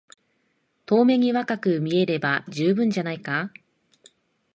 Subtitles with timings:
[0.87, 3.51] 遠目に若く見えれば充分じゃないか。